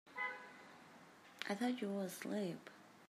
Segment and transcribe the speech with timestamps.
[1.47, 2.71] I thought you were asleep.